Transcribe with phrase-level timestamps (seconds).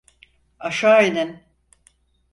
[0.59, 1.43] Aşağı inin!